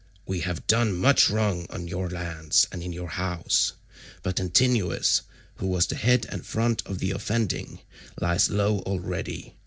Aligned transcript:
We 0.25 0.39
have 0.39 0.65
done 0.65 0.97
much 0.97 1.29
wrong 1.29 1.67
on 1.69 1.87
your 1.87 2.09
lands 2.09 2.65
and 2.71 2.81
in 2.81 2.91
your 2.91 3.09
house. 3.09 3.73
But 4.23 4.39
Antinous 4.39 5.21
who 5.57 5.67
was 5.67 5.85
the 5.85 5.95
head 5.95 6.25
and 6.29 6.43
front 6.43 6.81
of 6.87 6.97
the 6.97 7.11
offending 7.11 7.81
lies 8.19 8.49
low 8.49 8.79
already. 8.79 9.53